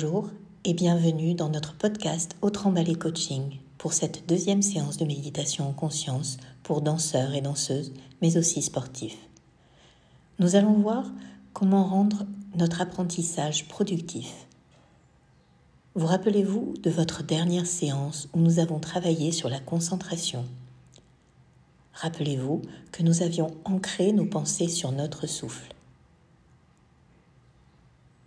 Bonjour 0.00 0.30
et 0.64 0.74
bienvenue 0.74 1.34
dans 1.34 1.48
notre 1.48 1.74
podcast 1.74 2.36
Autre 2.40 2.68
emballé 2.68 2.94
coaching 2.94 3.58
pour 3.78 3.94
cette 3.94 4.28
deuxième 4.28 4.62
séance 4.62 4.96
de 4.96 5.04
méditation 5.04 5.68
en 5.68 5.72
conscience 5.72 6.36
pour 6.62 6.82
danseurs 6.82 7.34
et 7.34 7.40
danseuses, 7.40 7.92
mais 8.22 8.36
aussi 8.36 8.62
sportifs. 8.62 9.18
Nous 10.38 10.54
allons 10.54 10.74
voir 10.74 11.10
comment 11.52 11.82
rendre 11.82 12.26
notre 12.54 12.80
apprentissage 12.80 13.66
productif. 13.66 14.46
Vous 15.96 16.06
rappelez-vous 16.06 16.74
de 16.80 16.90
votre 16.90 17.24
dernière 17.24 17.66
séance 17.66 18.28
où 18.34 18.38
nous 18.38 18.60
avons 18.60 18.78
travaillé 18.78 19.32
sur 19.32 19.48
la 19.48 19.58
concentration? 19.58 20.44
Rappelez-vous 21.94 22.62
que 22.92 23.02
nous 23.02 23.24
avions 23.24 23.50
ancré 23.64 24.12
nos 24.12 24.26
pensées 24.26 24.68
sur 24.68 24.92
notre 24.92 25.26
souffle. 25.26 25.74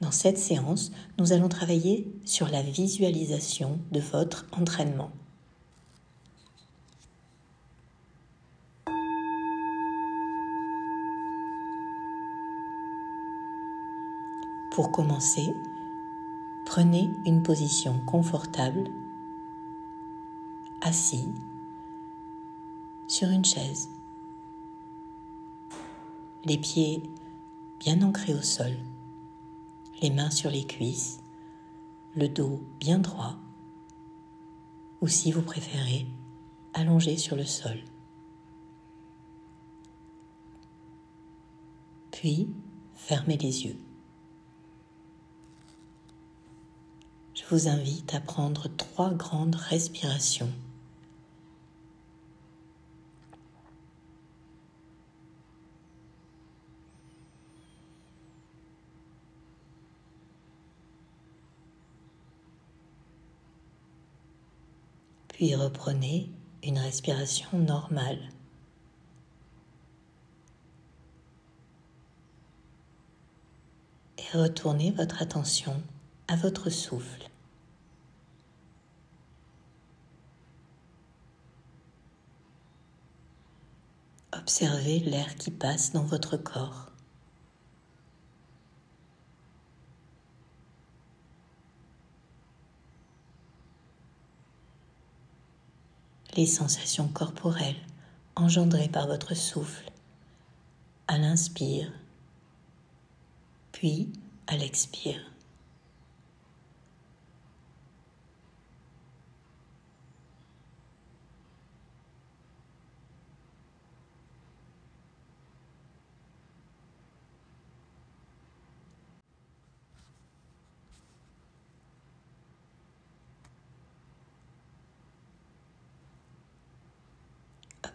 Dans 0.01 0.09
cette 0.09 0.39
séance, 0.39 0.91
nous 1.19 1.31
allons 1.31 1.47
travailler 1.47 2.11
sur 2.25 2.47
la 2.47 2.63
visualisation 2.63 3.79
de 3.91 3.99
votre 3.99 4.47
entraînement. 4.51 5.11
Pour 14.71 14.91
commencer, 14.91 15.53
prenez 16.65 17.11
une 17.27 17.43
position 17.43 17.99
confortable, 18.07 18.89
assis 20.81 21.29
sur 23.07 23.29
une 23.29 23.45
chaise, 23.45 23.89
les 26.43 26.57
pieds 26.57 27.03
bien 27.79 28.01
ancrés 28.01 28.33
au 28.33 28.41
sol 28.41 28.71
les 30.01 30.09
mains 30.09 30.31
sur 30.31 30.49
les 30.49 30.65
cuisses, 30.65 31.19
le 32.15 32.27
dos 32.27 32.63
bien 32.79 32.99
droit, 32.99 33.35
ou 35.01 35.07
si 35.07 35.31
vous 35.31 35.41
préférez, 35.41 36.07
allongé 36.73 37.17
sur 37.17 37.35
le 37.35 37.45
sol. 37.45 37.77
Puis, 42.11 42.49
fermez 42.95 43.37
les 43.37 43.65
yeux. 43.65 43.77
Je 47.33 47.43
vous 47.49 47.67
invite 47.67 48.13
à 48.13 48.19
prendre 48.19 48.67
trois 48.69 49.11
grandes 49.11 49.55
respirations 49.55 50.51
puis 65.41 65.55
reprenez 65.55 66.29
une 66.61 66.77
respiration 66.77 67.57
normale. 67.57 68.29
Et 74.19 74.37
retournez 74.37 74.91
votre 74.91 75.19
attention 75.23 75.81
à 76.27 76.35
votre 76.35 76.69
souffle. 76.69 77.27
Observez 84.31 84.99
l'air 84.99 85.35
qui 85.37 85.49
passe 85.49 85.91
dans 85.91 86.03
votre 86.03 86.37
corps. 86.37 86.90
Les 96.35 96.45
sensations 96.45 97.07
corporelles 97.07 97.75
engendrées 98.35 98.89
par 98.89 99.07
votre 99.07 99.35
souffle 99.35 99.91
à 101.07 101.17
l'inspire, 101.17 101.91
puis 103.71 104.09
à 104.47 104.55
l'expire. 104.55 105.30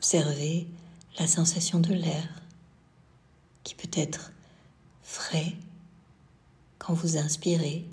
Observez 0.07 0.69
la 1.19 1.27
sensation 1.27 1.81
de 1.81 1.93
l'air 1.93 2.29
qui 3.65 3.75
peut 3.75 3.91
être 3.93 4.31
frais 5.03 5.53
quand 6.79 6.95
vous 6.95 7.17
inspirez 7.17 7.85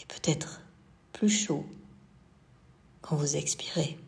et 0.00 0.06
peut-être 0.08 0.62
plus 1.12 1.28
chaud 1.28 1.66
quand 3.02 3.14
vous 3.14 3.36
expirez. 3.36 3.98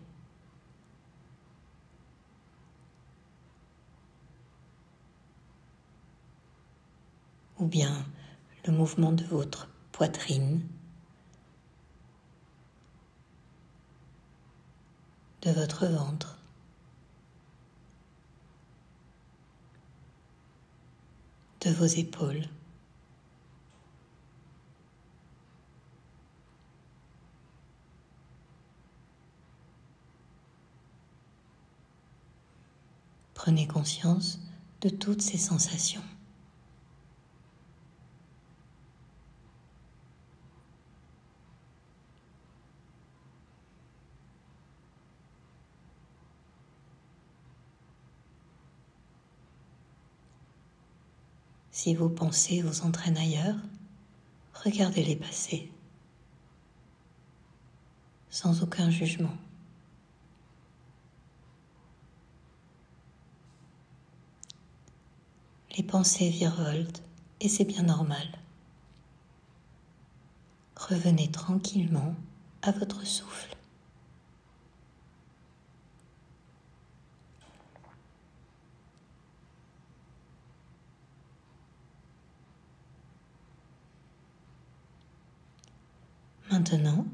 Ou 7.59 7.67
bien 7.67 8.07
le 8.65 8.73
mouvement 8.73 9.13
de 9.13 9.25
votre 9.25 9.69
poitrine 9.93 10.67
de 15.45 15.51
votre 15.51 15.87
ventre. 15.87 16.39
de 21.65 21.71
vos 21.71 21.87
épaules. 21.87 22.43
Prenez 33.33 33.67
conscience 33.67 34.41
de 34.83 34.91
toutes 34.91 35.23
ces 35.23 35.39
sensations. 35.39 36.03
Si 51.75 51.93
vos 51.97 52.09
pensées 52.09 52.63
vous 52.63 52.83
entraînent 52.83 53.17
ailleurs, 53.17 53.57
regardez-les 54.65 55.17
passer, 55.17 55.73
sans 58.31 58.63
aucun 58.63 58.91
jugement. 58.91 59.37
Les 65.77 65.83
pensées 65.83 66.31
virevoltent 66.31 67.03
et 67.41 67.49
c'est 67.49 67.65
bien 67.65 67.83
normal. 67.83 68.29
Revenez 70.77 71.29
tranquillement 71.33 72.15
à 72.63 72.71
votre 72.71 73.05
souffle. 73.05 73.57
Maintenant, 86.51 87.07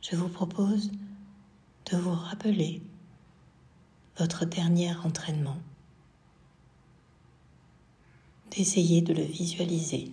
je 0.00 0.16
vous 0.16 0.28
propose 0.28 0.90
de 1.90 1.96
vous 1.96 2.14
rappeler 2.14 2.80
votre 4.18 4.46
dernier 4.46 4.94
entraînement, 4.96 5.58
d'essayer 8.50 9.02
de 9.02 9.12
le 9.12 9.22
visualiser. 9.22 10.10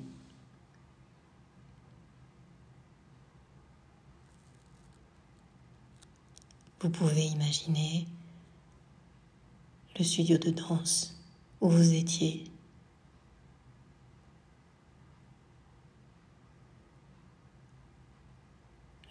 Vous 6.81 6.89
pouvez 6.89 7.27
imaginer 7.27 8.07
le 9.97 10.03
studio 10.03 10.37
de 10.37 10.49
danse 10.49 11.15
où 11.61 11.69
vous 11.69 11.93
étiez 11.93 12.43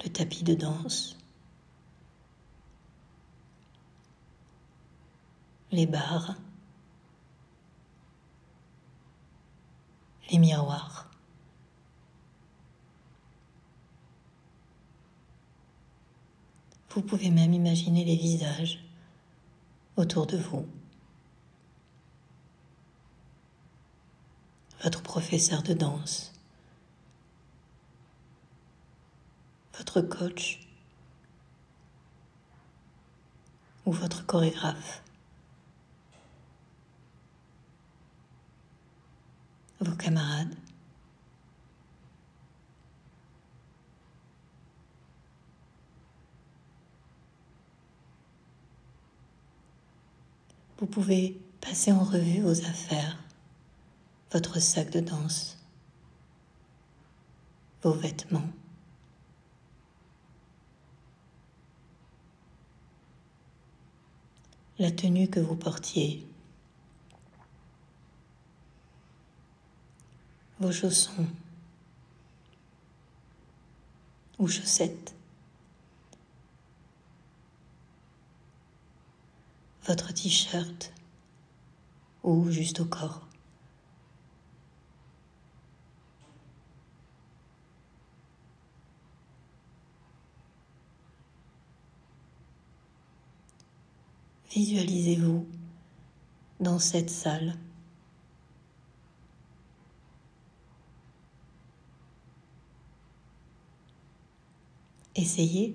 le 0.02 0.11
tapis 0.11 0.44
de 0.44 0.55
danse, 0.55 1.17
les 5.73 5.87
barres, 5.87 6.37
les 10.31 10.38
miroirs. 10.38 11.08
Vous 16.91 17.03
pouvez 17.03 17.31
même 17.31 17.55
imaginer 17.55 18.05
les 18.05 18.17
visages 18.17 18.82
autour 19.96 20.26
de 20.26 20.37
vous. 20.37 20.67
Votre 24.82 25.03
professeur 25.03 25.62
de 25.62 25.75
danse. 25.75 26.39
Votre 29.81 30.03
coach 30.03 30.61
ou 33.87 33.93
votre 33.93 34.27
chorégraphe. 34.27 35.03
Vos 39.81 39.97
camarades. 39.97 40.55
Vous 50.77 50.87
pouvez 50.87 51.41
passer 51.62 51.91
en 51.93 52.05
revue 52.05 52.43
vos 52.43 52.67
affaires, 52.67 53.17
votre 54.31 54.61
sac 54.61 54.91
de 54.91 55.00
danse, 55.00 55.56
vos 57.82 57.93
vêtements. 57.93 58.59
La 64.81 64.91
tenue 64.91 65.29
que 65.29 65.41
vous 65.41 65.56
portiez, 65.56 66.27
vos 70.59 70.73
chaussons. 70.73 71.27
Ou 74.38 74.49
chaussettes, 74.49 75.15
votre 79.87 80.15
t-shirt. 80.15 80.94
Ou 82.23 82.50
juste 82.50 82.81
au 82.81 82.87
corps. 82.87 83.30
Visualisez-vous 94.52 95.47
dans 96.58 96.81
cette 96.81 97.08
salle? 97.08 97.55
Essayez 105.14 105.75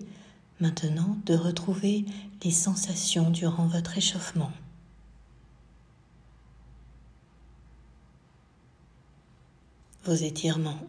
maintenant 0.59 1.17
de 1.25 1.35
retrouver 1.35 2.03
les 2.43 2.51
sensations 2.51 3.29
durant 3.29 3.67
votre 3.67 3.97
échauffement. 3.97 4.51
Vos 10.03 10.15
étirements. 10.15 10.81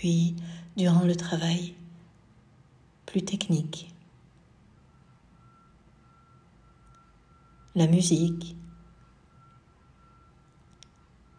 Puis 0.00 0.34
durant 0.78 1.04
le 1.04 1.14
travail 1.14 1.74
plus 3.04 3.22
technique. 3.22 3.94
La 7.74 7.86
musique, 7.86 8.56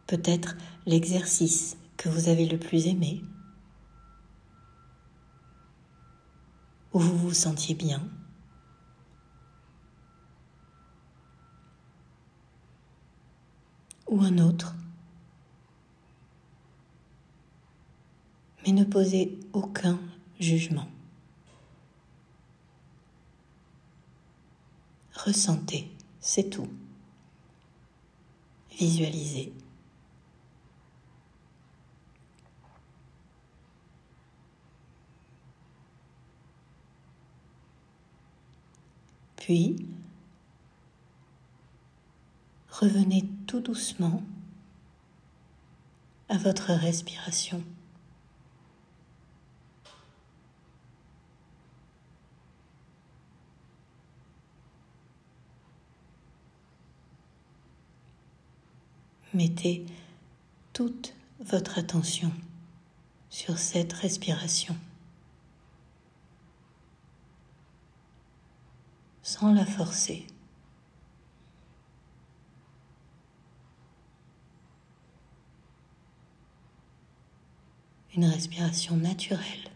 peut-être 0.06 0.56
l'exercice 0.86 1.75
que 1.98 2.08
vous 2.08 2.30
avez 2.30 2.46
le 2.46 2.60
plus 2.60 2.86
aimé, 2.86 3.24
où 6.94 7.00
vous 7.00 7.18
vous 7.18 7.34
sentiez 7.34 7.74
bien. 7.74 8.07
Ou 14.07 14.22
un 14.22 14.38
autre 14.38 14.75
mais 18.63 18.72
ne 18.72 18.84
posez 18.84 19.38
aucun 19.54 20.00
jugement. 20.40 20.88
Ressentez, 25.13 25.92
c'est 26.19 26.50
tout. 26.50 26.68
Visualisez. 28.78 29.54
Puis, 39.36 39.75
revenez 42.69 43.28
tout 43.48 43.60
doucement 43.60 44.24
à 46.30 46.38
votre 46.38 46.72
respiration. 46.72 47.64
Mettez 59.33 59.86
toute 60.74 61.13
votre 61.39 61.78
attention 61.80 62.33
sur 63.30 63.57
cette 63.57 63.94
respiration 63.94 64.75
sans 69.23 69.54
la 69.54 69.66
forcer. 69.66 70.28
Une 78.14 78.26
respiration 78.26 78.97
naturelle. 78.97 79.70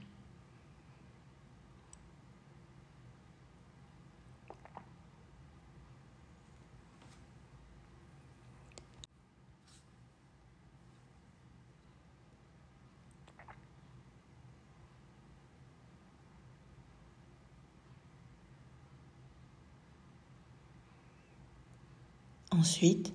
Ensuite, 22.58 23.14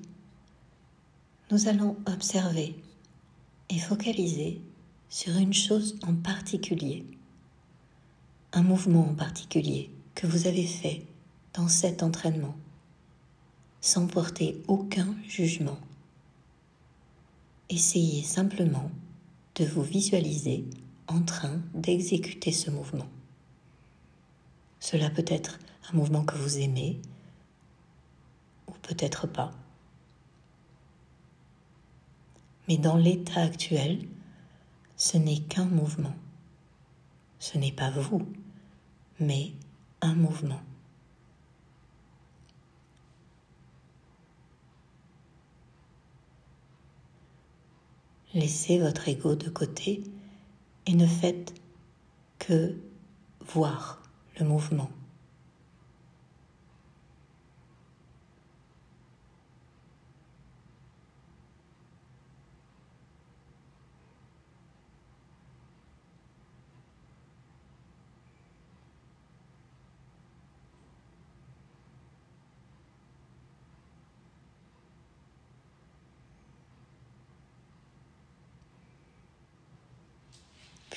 nous 1.50 1.68
allons 1.68 1.96
observer 2.06 2.76
et 3.70 3.78
focaliser 3.78 4.60
sur 5.08 5.34
une 5.36 5.54
chose 5.54 5.98
en 6.06 6.14
particulier, 6.14 7.06
un 8.52 8.62
mouvement 8.62 9.08
en 9.08 9.14
particulier 9.14 9.90
que 10.14 10.26
vous 10.26 10.46
avez 10.46 10.66
fait 10.66 11.06
dans 11.54 11.68
cet 11.68 12.02
entraînement, 12.02 12.54
sans 13.80 14.06
porter 14.06 14.62
aucun 14.68 15.16
jugement. 15.26 15.78
Essayez 17.70 18.22
simplement 18.22 18.90
de 19.54 19.64
vous 19.64 19.82
visualiser 19.82 20.66
en 21.08 21.22
train 21.22 21.62
d'exécuter 21.72 22.52
ce 22.52 22.70
mouvement. 22.70 23.08
Cela 24.80 25.08
peut 25.08 25.24
être 25.26 25.58
un 25.90 25.96
mouvement 25.96 26.24
que 26.24 26.36
vous 26.36 26.58
aimez, 26.58 27.00
peut-être 28.90 29.28
pas. 29.28 29.52
Mais 32.66 32.76
dans 32.76 32.96
l'état 32.96 33.40
actuel, 33.40 34.00
ce 34.96 35.16
n'est 35.16 35.38
qu'un 35.38 35.66
mouvement. 35.66 36.14
Ce 37.38 37.56
n'est 37.56 37.72
pas 37.72 37.90
vous, 37.90 38.26
mais 39.20 39.52
un 40.00 40.14
mouvement. 40.14 40.60
Laissez 48.34 48.78
votre 48.78 49.08
ego 49.08 49.36
de 49.36 49.50
côté 49.50 50.02
et 50.86 50.94
ne 50.94 51.06
faites 51.06 51.54
que 52.38 52.76
voir 53.40 54.02
le 54.38 54.46
mouvement. 54.46 54.90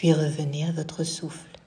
Puis 0.04 0.12
revenez 0.12 0.66
à 0.66 0.72
votre 0.74 1.06
souffle. 1.06 1.58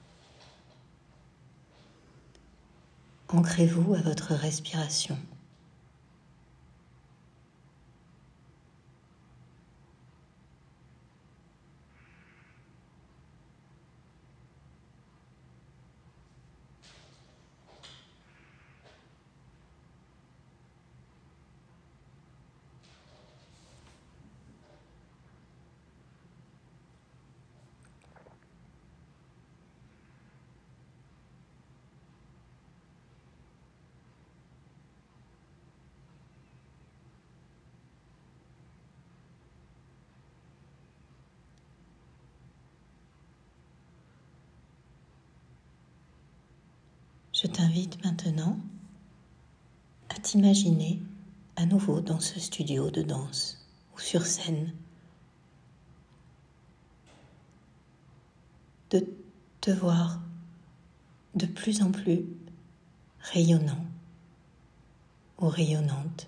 Ancrez-vous 3.29 3.95
à 3.95 4.01
votre 4.01 4.35
respiration. 4.35 5.17
Je 47.39 47.45
t'invite 47.45 48.03
maintenant 48.03 48.57
à 50.09 50.15
t'imaginer 50.15 50.99
à 51.55 51.67
nouveau 51.67 52.01
dans 52.01 52.19
ce 52.19 52.39
studio 52.39 52.89
de 52.89 53.03
danse 53.03 53.63
ou 53.95 53.99
sur 53.99 54.25
scène, 54.25 54.73
de 58.89 59.07
te 59.61 59.69
voir 59.69 60.19
de 61.35 61.45
plus 61.45 61.83
en 61.83 61.91
plus 61.91 62.25
rayonnant 63.19 63.85
ou 65.37 65.47
rayonnante. 65.47 66.27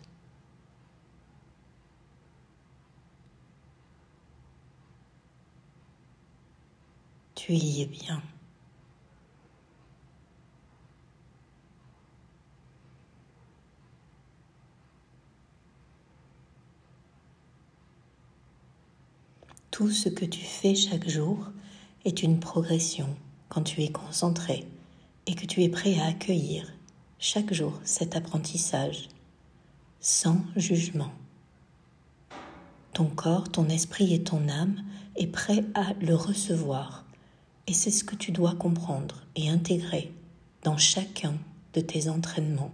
Tu 7.33 7.53
y 7.53 7.81
es 7.81 7.87
bien. 7.87 8.21
Tout 19.79 19.91
ce 19.91 20.09
que 20.09 20.25
tu 20.25 20.41
fais 20.41 20.75
chaque 20.75 21.07
jour 21.07 21.37
est 22.03 22.21
une 22.21 22.41
progression 22.41 23.15
quand 23.47 23.61
tu 23.61 23.81
es 23.81 23.87
concentré 23.87 24.67
et 25.25 25.35
que 25.35 25.45
tu 25.45 25.63
es 25.63 25.69
prêt 25.69 25.97
à 25.97 26.07
accueillir 26.07 26.69
chaque 27.17 27.53
jour 27.53 27.79
cet 27.85 28.17
apprentissage 28.17 29.07
sans 30.01 30.41
jugement. 30.57 31.13
Ton 32.91 33.05
corps, 33.05 33.47
ton 33.47 33.69
esprit 33.69 34.13
et 34.13 34.21
ton 34.21 34.49
âme 34.49 34.83
est 35.15 35.27
prêt 35.27 35.63
à 35.75 35.93
le 36.01 36.13
recevoir 36.13 37.05
et 37.65 37.73
c'est 37.73 37.89
ce 37.89 38.03
que 38.03 38.17
tu 38.17 38.33
dois 38.33 38.55
comprendre 38.55 39.23
et 39.37 39.49
intégrer 39.49 40.11
dans 40.63 40.75
chacun 40.75 41.37
de 41.71 41.79
tes 41.79 42.09
entraînements 42.09 42.73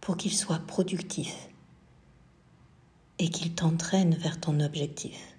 pour 0.00 0.16
qu'il 0.16 0.32
soit 0.32 0.66
productif 0.66 1.50
et 3.18 3.28
qu'il 3.28 3.52
t'entraîne 3.54 4.14
vers 4.14 4.40
ton 4.40 4.58
objectif 4.58 5.32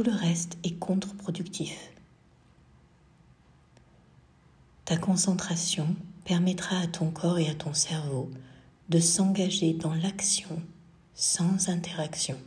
tout 0.00 0.10
le 0.10 0.16
reste 0.16 0.56
est 0.64 0.78
contre-productif. 0.78 1.90
Ta 4.86 4.96
concentration 4.96 5.94
permettra 6.24 6.78
à 6.78 6.86
ton 6.86 7.10
corps 7.10 7.38
et 7.38 7.50
à 7.50 7.54
ton 7.54 7.74
cerveau 7.74 8.30
de 8.88 8.98
s'engager 8.98 9.74
dans 9.74 9.92
l'action 9.92 10.62
sans 11.12 11.68
interaction. 11.68 12.38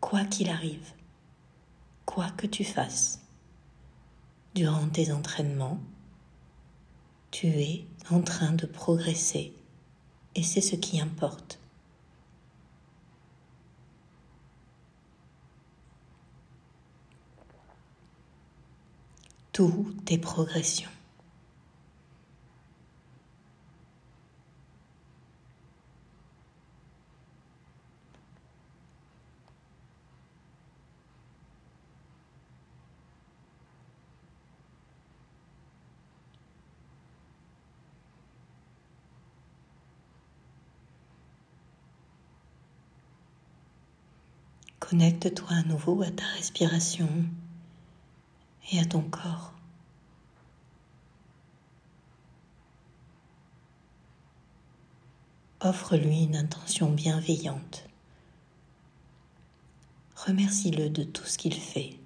Quoi 0.00 0.24
qu'il 0.24 0.48
arrive, 0.48 0.94
quoi 2.06 2.30
que 2.30 2.46
tu 2.46 2.64
fasses, 2.64 3.20
durant 4.54 4.88
tes 4.88 5.12
entraînements, 5.12 5.80
tu 7.30 7.46
es 7.46 7.84
en 8.10 8.22
train 8.22 8.52
de 8.52 8.64
progresser 8.64 9.52
et 10.34 10.42
c'est 10.42 10.62
ce 10.62 10.76
qui 10.76 10.98
importe. 10.98 11.58
Toutes 19.58 20.04
tes 20.04 20.18
progressions. 20.18 20.88
Connecte-toi 44.78 45.48
à 45.50 45.62
nouveau 45.64 46.00
à 46.02 46.12
ta 46.12 46.24
respiration 46.36 47.08
et 48.70 48.78
à 48.80 48.84
ton 48.84 49.02
corps. 49.02 49.52
Offre-lui 55.60 56.24
une 56.24 56.36
intention 56.36 56.90
bienveillante. 56.92 57.84
Remercie-le 60.14 60.88
de 60.90 61.02
tout 61.02 61.24
ce 61.24 61.38
qu'il 61.38 61.54
fait. 61.54 61.98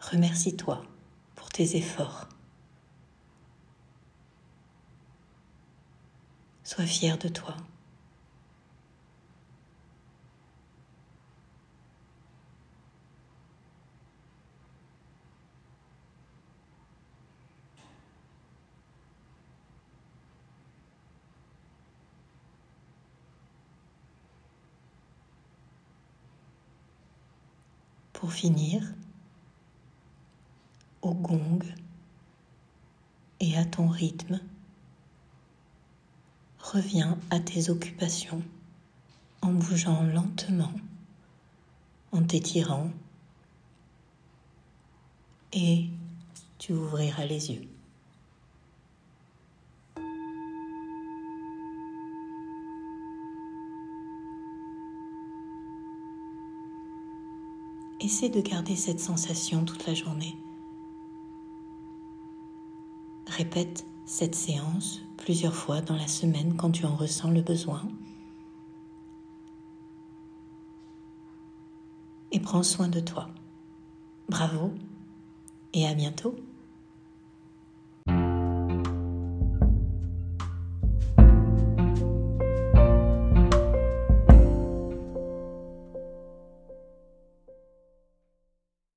Remercie-toi 0.00 0.82
pour 1.34 1.48
tes 1.48 1.76
efforts. 1.76 2.28
Sois 6.62 6.84
fier 6.84 7.16
de 7.18 7.28
toi. 7.28 7.56
Pour 28.12 28.25
finir, 28.36 28.82
au 31.00 31.14
gong 31.14 31.60
et 33.40 33.56
à 33.56 33.64
ton 33.64 33.88
rythme, 33.88 34.40
reviens 36.58 37.18
à 37.30 37.40
tes 37.40 37.70
occupations 37.70 38.42
en 39.40 39.52
bougeant 39.52 40.02
lentement, 40.02 40.72
en 42.12 42.22
t'étirant 42.24 42.90
et 45.54 45.86
tu 46.58 46.74
ouvriras 46.74 47.24
les 47.24 47.52
yeux. 47.52 47.75
Essaie 58.00 58.28
de 58.28 58.42
garder 58.42 58.76
cette 58.76 59.00
sensation 59.00 59.64
toute 59.64 59.86
la 59.86 59.94
journée. 59.94 60.36
Répète 63.26 63.86
cette 64.04 64.34
séance 64.34 65.00
plusieurs 65.16 65.54
fois 65.54 65.80
dans 65.80 65.96
la 65.96 66.06
semaine 66.06 66.56
quand 66.56 66.70
tu 66.70 66.84
en 66.84 66.94
ressens 66.94 67.30
le 67.30 67.40
besoin. 67.40 67.82
Et 72.32 72.38
prends 72.38 72.62
soin 72.62 72.88
de 72.88 73.00
toi. 73.00 73.28
Bravo 74.28 74.72
et 75.72 75.86
à 75.86 75.94
bientôt. 75.94 76.36